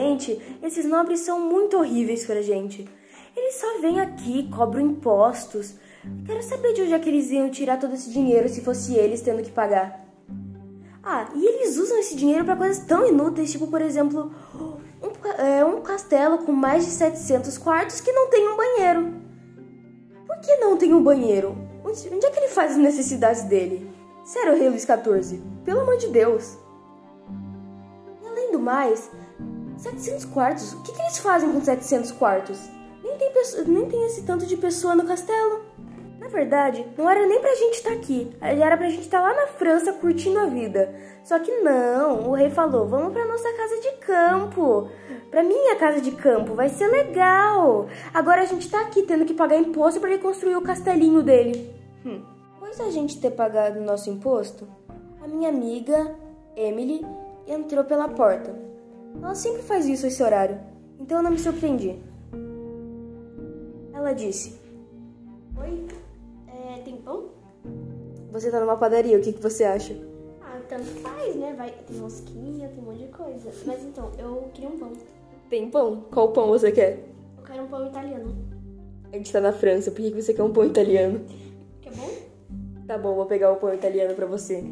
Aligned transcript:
Sinceramente, 0.00 0.58
esses 0.62 0.86
nobres 0.86 1.20
são 1.20 1.38
muito 1.38 1.76
horríveis 1.76 2.24
pra 2.24 2.40
gente. 2.40 2.88
Eles 3.36 3.56
só 3.56 3.80
vêm 3.80 4.00
aqui, 4.00 4.48
cobram 4.50 4.80
impostos. 4.80 5.74
Quero 6.24 6.42
saber 6.42 6.72
de 6.72 6.82
onde 6.82 6.94
é 6.94 6.98
que 6.98 7.08
eles 7.10 7.30
iam 7.30 7.50
tirar 7.50 7.78
todo 7.78 7.92
esse 7.92 8.10
dinheiro 8.10 8.48
se 8.48 8.62
fosse 8.62 8.94
eles 8.94 9.20
tendo 9.20 9.42
que 9.42 9.50
pagar. 9.50 10.06
Ah, 11.02 11.28
e 11.34 11.44
eles 11.44 11.76
usam 11.76 11.98
esse 11.98 12.16
dinheiro 12.16 12.44
para 12.44 12.56
coisas 12.56 12.82
tão 12.84 13.06
inúteis, 13.06 13.52
tipo, 13.52 13.66
por 13.66 13.82
exemplo, 13.82 14.32
um, 15.02 15.42
é, 15.42 15.64
um 15.64 15.82
castelo 15.82 16.38
com 16.38 16.52
mais 16.52 16.86
de 16.86 16.90
700 16.92 17.58
quartos 17.58 18.00
que 18.00 18.12
não 18.12 18.30
tem 18.30 18.48
um 18.48 18.56
banheiro. 18.56 19.14
Por 20.26 20.40
que 20.40 20.56
não 20.56 20.76
tem 20.76 20.94
um 20.94 21.02
banheiro? 21.02 21.56
Onde, 21.84 22.08
onde 22.12 22.26
é 22.26 22.30
que 22.30 22.38
ele 22.38 22.48
faz 22.48 22.72
as 22.72 22.78
necessidades 22.78 23.42
dele? 23.42 23.90
Sério, 24.24 24.56
Rei 24.56 24.68
Luís 24.68 24.82
XIV, 24.82 25.42
pelo 25.64 25.80
amor 25.80 25.96
de 25.98 26.08
Deus. 26.08 26.56
E 28.22 28.26
além 28.26 28.52
do 28.52 28.58
mais, 28.58 29.10
700 29.80 30.24
quartos, 30.26 30.72
o 30.74 30.82
que, 30.82 30.92
que 30.92 31.00
eles 31.00 31.18
fazem 31.18 31.50
com 31.50 31.60
700 31.60 32.12
quartos? 32.12 32.68
Nem 33.02 33.16
tem, 33.16 33.32
nem 33.66 33.88
tem 33.88 34.06
esse 34.06 34.22
tanto 34.22 34.44
de 34.44 34.56
pessoa 34.56 34.94
no 34.94 35.06
castelo. 35.06 35.62
Na 36.18 36.28
verdade, 36.28 36.86
não 36.98 37.08
era 37.08 37.26
nem 37.26 37.40
pra 37.40 37.54
gente 37.54 37.76
estar 37.76 37.90
tá 37.90 37.96
aqui, 37.96 38.30
era 38.42 38.76
pra 38.76 38.90
gente 38.90 39.00
estar 39.00 39.22
tá 39.22 39.28
lá 39.28 39.34
na 39.34 39.46
França 39.46 39.94
curtindo 39.94 40.38
a 40.38 40.46
vida. 40.46 40.94
Só 41.24 41.38
que 41.38 41.50
não, 41.60 42.28
o 42.28 42.34
rei 42.34 42.50
falou: 42.50 42.86
vamos 42.86 43.12
pra 43.12 43.26
nossa 43.26 43.50
casa 43.54 43.80
de 43.80 43.92
campo. 44.04 44.90
Pra 45.30 45.42
minha 45.42 45.76
casa 45.76 46.00
de 46.00 46.10
campo, 46.10 46.54
vai 46.54 46.68
ser 46.68 46.88
legal. 46.88 47.88
Agora 48.12 48.42
a 48.42 48.46
gente 48.46 48.68
tá 48.68 48.82
aqui 48.82 49.02
tendo 49.02 49.24
que 49.24 49.32
pagar 49.32 49.56
imposto 49.56 49.98
para 49.98 50.10
ele 50.10 50.22
construir 50.22 50.56
o 50.56 50.62
castelinho 50.62 51.22
dele. 51.22 51.74
Hum. 52.04 52.22
Depois 52.52 52.76
da 52.76 52.90
gente 52.90 53.18
ter 53.18 53.30
pagado 53.30 53.80
o 53.80 53.84
nosso 53.84 54.10
imposto, 54.10 54.68
a 55.22 55.26
minha 55.26 55.48
amiga, 55.48 56.14
Emily, 56.54 57.04
entrou 57.46 57.82
pela 57.84 58.08
porta. 58.08 58.69
Ela 59.16 59.34
sempre 59.34 59.62
faz 59.62 59.86
isso 59.86 60.06
esse 60.06 60.22
horário, 60.22 60.58
então 60.98 61.18
eu 61.18 61.22
não 61.22 61.30
me 61.30 61.38
surpreendi. 61.38 61.98
Ela 63.92 64.12
disse: 64.12 64.58
Oi, 65.58 65.86
tem 66.84 66.96
pão? 66.96 67.30
Você 68.32 68.50
tá 68.50 68.60
numa 68.60 68.76
padaria, 68.76 69.18
o 69.18 69.20
que, 69.20 69.32
que 69.32 69.42
você 69.42 69.64
acha? 69.64 69.96
Ah, 70.40 70.60
tanto 70.68 70.86
faz, 71.00 71.36
né? 71.36 71.54
Vai, 71.56 71.70
tem 71.86 71.96
mosquinha, 71.96 72.68
tem 72.68 72.78
um 72.78 72.86
monte 72.86 72.98
de 72.98 73.08
coisa. 73.08 73.50
Mas 73.66 73.82
então, 73.84 74.10
eu 74.18 74.48
queria 74.54 74.70
um 74.70 74.78
pão. 74.78 74.92
Tem 75.48 75.70
pão? 75.70 76.04
Qual 76.10 76.32
pão 76.32 76.48
você 76.48 76.72
quer? 76.72 77.04
Eu 77.36 77.44
quero 77.44 77.62
um 77.64 77.68
pão 77.68 77.86
italiano. 77.86 78.36
A 79.12 79.16
gente 79.16 79.32
tá 79.32 79.40
na 79.40 79.52
França, 79.52 79.90
por 79.90 80.00
que, 80.00 80.10
que 80.10 80.22
você 80.22 80.32
quer 80.32 80.42
um 80.42 80.52
pão 80.52 80.64
italiano? 80.64 81.24
Que 81.80 81.88
é 81.88 81.92
bom? 81.92 82.10
Tá 82.86 82.96
bom, 82.96 83.14
vou 83.14 83.26
pegar 83.26 83.52
o 83.52 83.56
pão 83.56 83.74
italiano 83.74 84.14
pra 84.14 84.26
você. 84.26 84.64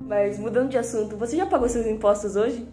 Mas 0.00 0.38
mudando 0.38 0.68
de 0.68 0.78
assunto, 0.78 1.16
você 1.16 1.36
já 1.36 1.46
pagou 1.46 1.68
seus 1.68 1.86
impostos 1.86 2.36
hoje? 2.36 2.66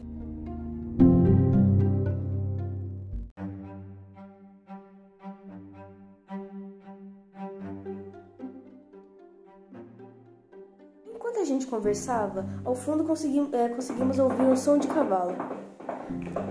A 11.44 11.46
gente 11.46 11.68
conversava, 11.68 12.46
ao 12.64 12.74
fundo 12.74 13.04
conseguimos, 13.04 13.54
é, 13.54 13.68
conseguimos 13.68 14.18
ouvir 14.18 14.44
um 14.44 14.56
som 14.56 14.78
de 14.78 14.88
cavalo. 14.88 15.36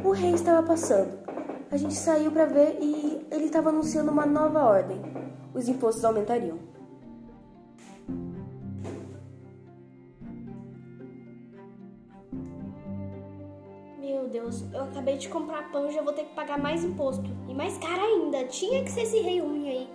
O 0.05 0.11
rei 0.11 0.35
estava 0.35 0.63
passando. 0.63 1.19
A 1.71 1.77
gente 1.79 1.95
saiu 1.95 2.31
para 2.31 2.45
ver 2.45 2.77
e 2.79 3.27
ele 3.31 3.47
estava 3.47 3.71
anunciando 3.71 4.11
uma 4.11 4.27
nova 4.27 4.61
ordem. 4.61 5.01
Os 5.55 5.67
impostos 5.67 6.05
aumentariam. 6.05 6.59
Meu 13.99 14.29
Deus, 14.29 14.63
eu 14.75 14.85
acabei 14.85 15.17
de 15.17 15.31
comprar 15.31 15.73
pão 15.73 15.89
e 15.89 15.95
já 15.95 16.03
vou 16.03 16.13
ter 16.13 16.25
que 16.25 16.35
pagar 16.35 16.59
mais 16.59 16.85
imposto. 16.85 17.25
E 17.49 17.55
mais 17.55 17.79
caro 17.79 18.03
ainda. 18.03 18.45
Tinha 18.45 18.85
que 18.85 18.91
ser 18.91 19.03
esse 19.03 19.19
rei 19.21 19.41
ruim 19.41 19.71
aí. 19.71 19.91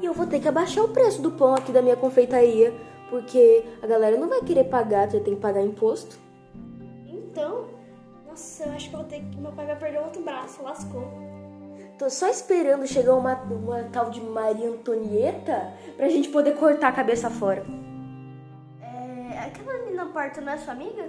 E 0.00 0.04
eu 0.04 0.12
vou 0.12 0.26
ter 0.26 0.40
que 0.40 0.48
abaixar 0.48 0.84
o 0.84 0.88
preço 0.88 1.22
do 1.22 1.30
pão 1.30 1.54
aqui 1.54 1.70
da 1.70 1.80
minha 1.80 1.96
confeitaria 1.96 2.74
porque 3.10 3.64
a 3.82 3.86
galera 3.86 4.16
não 4.16 4.28
vai 4.28 4.40
querer 4.40 4.64
pagar, 4.64 5.10
já 5.10 5.20
tem 5.20 5.34
que 5.34 5.40
pagar 5.40 5.62
imposto. 5.62 6.18
Então, 7.06 7.66
nossa, 8.26 8.64
eu 8.64 8.72
acho 8.72 8.88
que 8.88 8.94
eu 8.94 9.00
vou 9.00 9.08
ter 9.08 9.20
que. 9.20 9.36
Meu 9.38 9.52
pai 9.52 9.66
vai 9.66 9.76
perder 9.76 10.00
outro 10.00 10.22
braço, 10.22 10.62
lascou. 10.62 11.06
Tô 11.98 12.10
só 12.10 12.28
esperando 12.28 12.86
chegar 12.86 13.14
uma, 13.14 13.34
uma 13.44 13.84
tal 13.84 14.10
de 14.10 14.20
Maria 14.20 14.68
Antonieta 14.68 15.72
pra 15.96 16.08
gente 16.10 16.28
poder 16.28 16.54
cortar 16.54 16.88
a 16.88 16.92
cabeça 16.92 17.30
fora. 17.30 17.64
É. 18.82 19.38
Aquela 19.38 19.78
menina 19.78 20.04
na 20.04 20.12
porta 20.12 20.42
não 20.42 20.52
é 20.52 20.58
sua 20.58 20.74
amiga? 20.74 21.08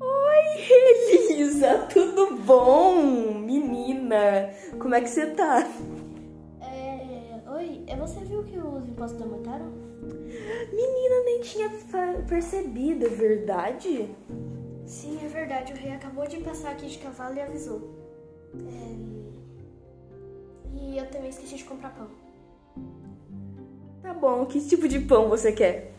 Oi, 0.00 1.30
Elisa, 1.30 1.86
tudo 1.92 2.36
bom? 2.36 3.02
Menina, 3.02 4.50
como 4.78 4.94
é 4.94 5.02
que 5.02 5.08
você 5.08 5.26
tá? 5.26 5.66
Você 8.04 8.20
viu 8.20 8.44
que 8.44 8.58
os 8.58 8.86
impostos 8.86 9.22
aumentaram? 9.22 9.72
Menina, 10.70 11.24
nem 11.24 11.40
tinha 11.40 11.70
percebido, 12.28 13.06
é 13.06 13.08
verdade? 13.08 14.14
Sim, 14.84 15.18
é 15.24 15.28
verdade. 15.28 15.72
O 15.72 15.76
rei 15.76 15.92
acabou 15.92 16.26
de 16.26 16.36
passar 16.40 16.72
aqui 16.72 16.86
de 16.86 16.98
cavalo 16.98 17.34
e 17.36 17.40
avisou. 17.40 17.94
É... 18.68 18.94
E 20.74 20.98
eu 20.98 21.10
também 21.10 21.30
esqueci 21.30 21.56
de 21.56 21.64
comprar 21.64 21.94
pão. 21.94 22.08
Tá 24.02 24.12
bom, 24.12 24.44
que 24.44 24.60
tipo 24.60 24.86
de 24.86 24.98
pão 24.98 25.30
você 25.30 25.50
quer? 25.50 25.94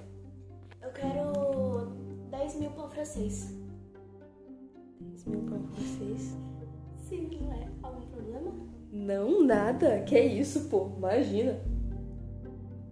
Eu 0.84 0.92
quero 0.92 1.88
10 2.30 2.56
mil 2.58 2.70
pão 2.70 2.88
francês. 2.88 3.52
10 5.00 5.26
mil 5.26 5.42
pão 5.42 5.60
francês? 5.74 6.38
Sim, 7.10 7.32
não 7.42 7.52
é 7.52 7.68
algum 7.82 8.06
problema? 8.10 8.52
Não, 8.92 9.44
nada. 9.44 10.04
Que 10.04 10.16
é 10.16 10.24
isso, 10.24 10.70
pô? 10.70 10.92
Imagina. 10.98 11.74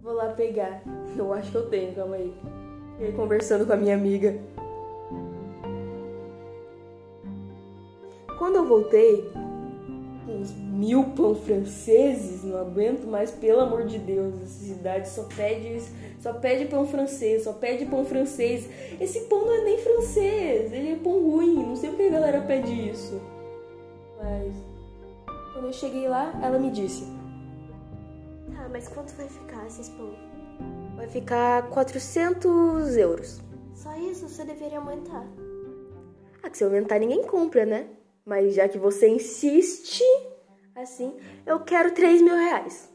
Vou 0.04 0.12
lá 0.12 0.28
pegar. 0.34 0.82
Eu 1.16 1.32
acho 1.32 1.50
que 1.50 1.56
eu 1.56 1.70
tenho, 1.70 1.94
calma 1.94 2.16
aí. 2.16 2.30
Fiquei 2.98 3.12
conversando 3.12 3.64
com 3.64 3.72
a 3.72 3.76
minha 3.76 3.94
amiga. 3.94 4.38
Quando 8.38 8.56
eu 8.56 8.66
voltei, 8.66 9.24
uns 10.28 10.52
mil 10.52 11.04
pão 11.16 11.34
franceses, 11.34 12.44
não 12.44 12.58
aguento 12.58 13.06
mais, 13.06 13.30
pelo 13.30 13.60
amor 13.60 13.86
de 13.86 13.98
Deus, 13.98 14.34
essa 14.42 14.66
cidade 14.66 15.08
só 15.08 15.22
pede, 15.34 15.82
só 16.20 16.34
pede 16.34 16.66
pão 16.66 16.86
francês, 16.86 17.44
só 17.44 17.54
pede 17.54 17.86
pão 17.86 18.04
francês. 18.04 18.68
Esse 19.00 19.20
pão 19.20 19.46
não 19.46 19.54
é 19.54 19.64
nem 19.64 19.78
francês, 19.78 20.70
ele 20.70 20.92
é 20.92 20.96
pão 20.96 21.18
ruim, 21.30 21.64
não 21.64 21.76
sei 21.76 21.88
por 21.88 21.96
que 21.96 22.08
a 22.08 22.10
galera 22.10 22.42
pede 22.42 22.90
isso. 22.90 23.18
Mas 24.22 24.52
quando 25.54 25.64
eu 25.64 25.72
cheguei 25.72 26.06
lá, 26.06 26.38
ela 26.42 26.58
me 26.58 26.70
disse: 26.70 27.13
Tá, 28.64 28.70
mas 28.70 28.88
quanto 28.88 29.12
vai 29.14 29.28
ficar 29.28 29.66
esses 29.66 29.90
pão? 29.90 30.14
Vai 30.96 31.06
ficar 31.06 31.68
400 31.68 32.96
euros. 32.96 33.38
Só 33.74 33.94
isso? 33.94 34.26
Você 34.26 34.42
deveria 34.42 34.78
aumentar. 34.78 35.26
Ah, 36.42 36.48
que 36.48 36.56
se 36.56 36.64
aumentar 36.64 36.98
ninguém 36.98 37.24
compra, 37.24 37.66
né? 37.66 37.86
Mas 38.24 38.54
já 38.54 38.66
que 38.66 38.78
você 38.78 39.06
insiste 39.06 40.02
assim, 40.74 41.14
eu 41.44 41.60
quero 41.60 41.92
3 41.92 42.22
mil 42.22 42.34
reais. 42.34 42.90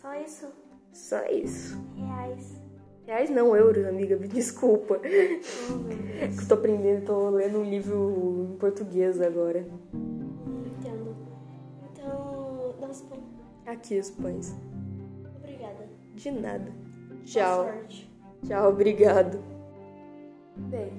Só 0.00 0.14
isso? 0.14 0.46
Só 0.92 1.26
isso. 1.26 1.76
Reais. 1.96 2.52
Reais 3.04 3.30
não, 3.30 3.56
euros, 3.56 3.84
amiga, 3.84 4.16
me 4.16 4.28
desculpa. 4.28 5.00
Oh, 5.00 6.46
tô 6.46 6.54
aprendendo, 6.54 7.04
tô 7.04 7.30
lendo 7.30 7.58
um 7.58 7.64
livro 7.64 8.52
em 8.52 8.56
português 8.58 9.20
agora. 9.20 9.66
Aqui 13.66 13.98
os 13.98 14.10
pães. 14.10 14.54
Obrigada. 15.36 15.88
De 16.14 16.30
nada. 16.30 16.72
Tchau. 17.24 17.64
Boa 17.64 17.74
sorte. 17.74 18.10
Tchau, 18.46 18.70
obrigado. 18.70 19.38
Bem, 20.56 20.90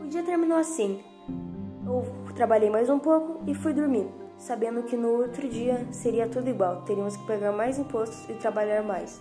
o 0.00 0.08
dia 0.08 0.22
terminou 0.22 0.56
assim. 0.58 1.02
Eu 1.84 2.04
trabalhei 2.34 2.70
mais 2.70 2.88
um 2.88 2.98
pouco 2.98 3.42
e 3.46 3.54
fui 3.54 3.72
dormir, 3.72 4.06
sabendo 4.38 4.84
que 4.84 4.96
no 4.96 5.08
outro 5.20 5.48
dia 5.48 5.86
seria 5.90 6.28
tudo 6.28 6.48
igual. 6.48 6.82
Teríamos 6.82 7.16
que 7.16 7.26
pagar 7.26 7.52
mais 7.52 7.78
impostos 7.78 8.28
e 8.30 8.34
trabalhar 8.34 8.82
mais. 8.82 9.20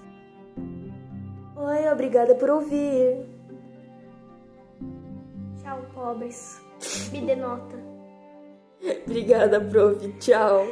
Oi, 1.55 1.91
obrigada 1.91 2.35
por 2.35 2.49
ouvir. 2.49 3.25
Tchau, 5.61 5.81
pobres. 5.93 6.61
Me 7.11 7.21
denota. 7.21 7.77
obrigada 9.05 9.59
por 9.59 9.77
ouvir. 9.77 10.17
Tchau. 10.19 10.67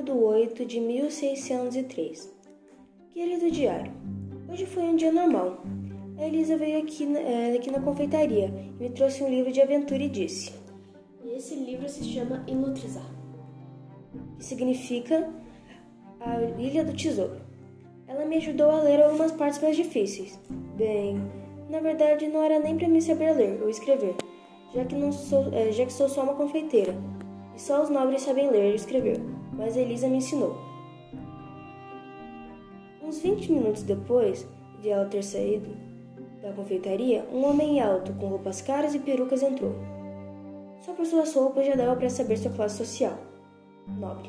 8 0.00 0.64
de 0.64 0.80
1603. 0.80 2.32
Querido 3.10 3.50
diário, 3.50 3.92
hoje 4.50 4.64
foi 4.64 4.84
um 4.84 4.96
dia 4.96 5.12
normal. 5.12 5.62
A 6.16 6.26
Elisa 6.26 6.56
veio 6.56 6.78
aqui 6.78 7.04
na, 7.04 7.20
é, 7.20 7.54
aqui 7.54 7.70
na 7.70 7.78
confeitaria 7.78 8.46
e 8.46 8.82
me 8.82 8.90
trouxe 8.90 9.22
um 9.22 9.28
livro 9.28 9.52
de 9.52 9.60
aventura 9.60 10.02
e 10.02 10.08
disse: 10.08 10.54
Esse 11.36 11.54
livro 11.54 11.88
se 11.90 12.02
chama 12.04 12.42
Inutrizar, 12.46 13.06
que 14.38 14.44
significa 14.44 15.30
a 16.20 16.40
Ilha 16.58 16.84
do 16.84 16.96
Tesouro. 16.96 17.42
Ela 18.06 18.24
me 18.24 18.36
ajudou 18.38 18.70
a 18.70 18.80
ler 18.80 19.02
algumas 19.02 19.32
partes 19.32 19.60
mais 19.60 19.76
difíceis. 19.76 20.40
Bem, 20.76 21.20
na 21.68 21.80
verdade 21.80 22.28
não 22.28 22.42
era 22.42 22.58
nem 22.58 22.78
para 22.78 22.88
mim 22.88 23.00
saber 23.00 23.36
ler 23.36 23.62
ou 23.62 23.68
escrever, 23.68 24.14
já 24.74 24.84
que, 24.86 24.94
não 24.94 25.12
sou, 25.12 25.52
é, 25.52 25.70
já 25.70 25.84
que 25.84 25.92
sou 25.92 26.08
só 26.08 26.22
uma 26.22 26.34
confeiteira. 26.34 26.94
E 27.54 27.60
só 27.60 27.82
os 27.82 27.90
nobres 27.90 28.22
sabem 28.22 28.50
ler 28.50 28.72
e 28.72 28.76
escrever, 28.76 29.20
mas 29.62 29.76
Elisa 29.76 30.08
me 30.08 30.16
ensinou. 30.16 30.56
Uns 33.00 33.20
20 33.20 33.52
minutos 33.52 33.84
depois 33.84 34.44
de 34.80 34.88
ela 34.88 35.06
ter 35.06 35.22
saído 35.22 35.70
da 36.42 36.52
confeitaria, 36.52 37.24
um 37.32 37.44
homem 37.46 37.80
alto, 37.80 38.12
com 38.14 38.26
roupas 38.26 38.60
caras 38.60 38.92
e 38.92 38.98
perucas, 38.98 39.40
entrou. 39.40 39.72
Só 40.80 40.92
por 40.94 41.06
suas 41.06 41.32
roupas 41.32 41.64
já 41.64 41.76
dava 41.76 41.94
para 41.94 42.10
saber 42.10 42.38
sua 42.38 42.50
classe 42.50 42.78
social. 42.78 43.16
Nobre. 43.86 44.28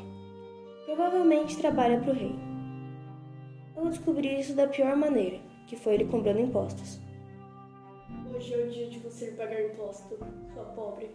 Provavelmente 0.84 1.58
trabalha 1.58 1.98
para 1.98 2.12
o 2.12 2.14
rei. 2.14 2.36
Eu 3.76 3.86
descobri 3.86 4.38
isso 4.38 4.54
da 4.54 4.68
pior 4.68 4.96
maneira, 4.96 5.40
que 5.66 5.74
foi 5.74 5.94
ele 5.94 6.04
comprando 6.04 6.38
impostos. 6.38 7.00
Hoje 8.32 8.54
é 8.54 8.58
o 8.58 8.70
dia 8.70 8.88
de 8.88 9.00
você 9.00 9.32
pagar 9.32 9.60
imposto, 9.60 10.16
sua 10.52 10.64
pobre. 10.76 11.10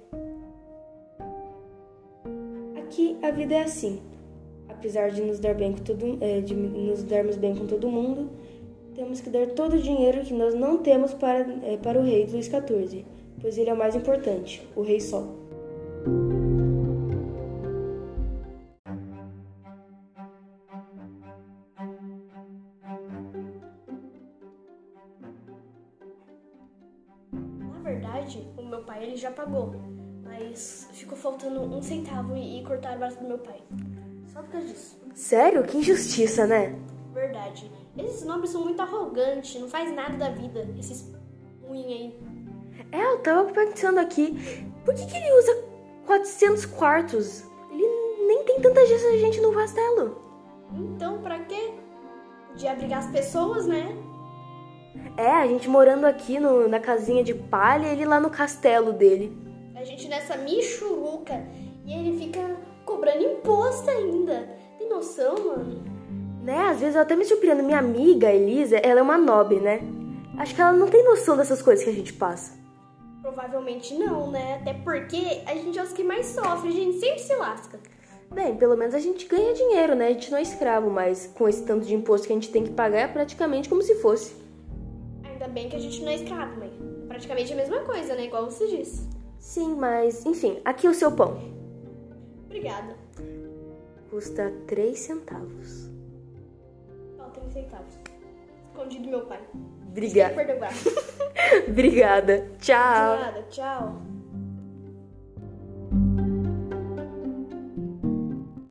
Aqui 2.89 3.15
a 3.21 3.29
vida 3.29 3.53
é 3.53 3.61
assim. 3.61 4.01
Apesar 4.67 5.11
de 5.11 5.21
nos 5.21 5.39
dar 5.39 5.53
bem 5.53 5.73
com 5.73 5.83
todo, 5.83 6.17
é, 6.21 6.41
de 6.41 6.55
nos 6.55 7.03
darmos 7.03 7.37
bem 7.37 7.55
com 7.55 7.67
todo 7.67 7.87
mundo, 7.87 8.31
temos 8.95 9.21
que 9.21 9.29
dar 9.29 9.45
todo 9.51 9.75
o 9.75 9.79
dinheiro 9.79 10.21
que 10.21 10.33
nós 10.33 10.55
não 10.55 10.79
temos 10.79 11.13
para, 11.13 11.41
é, 11.63 11.77
para 11.77 11.99
o 11.99 12.03
rei 12.03 12.25
Luís 12.25 12.47
XIV, 12.47 13.05
pois 13.39 13.59
ele 13.59 13.69
é 13.69 13.73
o 13.73 13.77
mais 13.77 13.95
importante, 13.95 14.67
o 14.75 14.81
rei 14.81 14.99
Sol. 14.99 15.37
Na 27.59 27.79
verdade, 27.83 28.47
o 28.57 28.63
meu 28.63 28.83
pai 28.83 29.03
ele 29.03 29.15
já 29.15 29.29
pagou, 29.29 29.75
mas 30.39 30.89
ficou 30.93 31.17
faltando 31.17 31.61
um 31.61 31.81
centavo 31.81 32.35
e, 32.35 32.59
e 32.59 32.63
cortaram 32.63 32.95
o 32.95 32.99
braço 32.99 33.19
do 33.19 33.27
meu 33.27 33.37
pai. 33.39 33.61
Só 34.27 34.41
por 34.41 34.51
causa 34.51 34.67
disso. 34.67 34.99
Sério? 35.13 35.63
Que 35.63 35.77
injustiça, 35.77 36.45
né? 36.45 36.75
Verdade. 37.13 37.71
Esses 37.97 38.23
nobres 38.23 38.51
são 38.51 38.63
muito 38.63 38.81
arrogantes, 38.81 39.59
não 39.59 39.67
faz 39.67 39.93
nada 39.93 40.17
da 40.17 40.29
vida. 40.29 40.67
Esses 40.77 41.13
ruins 41.67 41.85
aí. 41.85 42.19
É, 42.91 43.03
eu 43.03 43.19
tava 43.19 43.51
pensando 43.51 43.99
aqui, 43.99 44.37
por 44.85 44.93
que, 44.95 45.05
que 45.05 45.17
ele 45.17 45.39
usa 45.39 45.63
400 46.05 46.65
quartos? 46.65 47.43
Ele 47.71 47.85
nem 48.25 48.43
tem 48.45 48.61
tanta 48.61 48.85
gente 48.85 49.41
no 49.41 49.53
castelo. 49.53 50.21
Então, 50.73 51.21
pra 51.21 51.39
quê? 51.39 51.73
De 52.55 52.67
abrigar 52.67 52.99
as 52.99 53.11
pessoas, 53.11 53.67
né? 53.67 53.95
É, 55.17 55.31
a 55.31 55.47
gente 55.47 55.67
morando 55.67 56.05
aqui 56.05 56.39
no, 56.39 56.67
na 56.67 56.79
casinha 56.79 57.23
de 57.23 57.33
palha 57.33 57.87
e 57.87 57.91
ele 57.91 58.05
lá 58.05 58.19
no 58.19 58.29
castelo 58.29 58.93
dele. 58.93 59.48
A 59.79 59.85
gente 59.85 60.09
nessa 60.09 60.35
michuruca 60.35 61.41
e 61.85 61.93
ele 61.93 62.19
fica 62.19 62.57
cobrando 62.83 63.23
imposto 63.23 63.89
ainda. 63.89 64.49
Tem 64.77 64.89
noção, 64.89 65.35
mano? 65.35 65.81
Né, 66.43 66.57
às 66.63 66.81
vezes 66.81 66.95
eu 66.95 67.01
até 67.01 67.15
me 67.15 67.23
surpreendo. 67.23 67.63
Minha 67.63 67.79
amiga, 67.79 68.29
Elisa, 68.29 68.75
ela 68.75 68.99
é 68.99 69.01
uma 69.01 69.17
nobre, 69.17 69.61
né? 69.61 69.79
Acho 70.37 70.53
que 70.53 70.59
ela 70.59 70.73
não 70.73 70.89
tem 70.89 71.01
noção 71.05 71.37
dessas 71.37 71.61
coisas 71.61 71.85
que 71.85 71.91
a 71.91 71.93
gente 71.93 72.11
passa. 72.11 72.59
Provavelmente 73.21 73.93
não, 73.93 74.29
né? 74.29 74.55
Até 74.55 74.73
porque 74.73 75.43
a 75.45 75.55
gente 75.55 75.79
é 75.79 75.83
os 75.83 75.93
que 75.93 76.03
mais 76.03 76.25
sofre, 76.25 76.67
a 76.67 76.73
gente 76.73 76.99
sempre 76.99 77.19
se 77.19 77.35
lasca. 77.35 77.79
Bem, 78.33 78.57
pelo 78.57 78.75
menos 78.75 78.93
a 78.93 78.99
gente 78.99 79.27
ganha 79.27 79.53
dinheiro, 79.53 79.95
né? 79.95 80.07
A 80.07 80.11
gente 80.11 80.29
não 80.29 80.39
é 80.39 80.41
escravo, 80.41 80.89
mas 80.89 81.27
com 81.27 81.47
esse 81.47 81.63
tanto 81.63 81.85
de 81.85 81.95
imposto 81.95 82.27
que 82.27 82.33
a 82.33 82.35
gente 82.35 82.51
tem 82.51 82.65
que 82.65 82.71
pagar 82.71 82.99
é 82.99 83.07
praticamente 83.07 83.69
como 83.69 83.81
se 83.81 83.95
fosse. 83.95 84.35
Ainda 85.23 85.47
bem 85.47 85.69
que 85.69 85.77
a 85.77 85.79
gente 85.79 86.01
não 86.01 86.09
é 86.09 86.15
escravo, 86.15 86.59
mãe. 86.59 86.69
Praticamente 87.07 87.53
a 87.53 87.55
mesma 87.55 87.79
coisa, 87.79 88.13
né? 88.13 88.25
Igual 88.25 88.43
você 88.43 88.67
disse. 88.67 89.18
Sim, 89.39 89.75
mas 89.75 90.25
enfim, 90.25 90.61
aqui 90.63 90.85
é 90.85 90.89
o 90.89 90.93
seu 90.93 91.11
pão. 91.11 91.39
Obrigada. 92.45 92.95
Custa 94.09 94.53
3 94.67 94.99
centavos. 94.99 95.89
Ó, 97.17 97.23
3 97.29 97.53
centavos. 97.53 97.93
Escondido 98.69 99.03
do 99.03 99.09
meu 99.09 99.25
pai. 99.25 99.39
Obrigada. 99.87 100.35
Obrigada. 101.67 102.51
Tchau. 102.59 103.19
Nada, 103.19 103.43
tchau. 103.49 104.01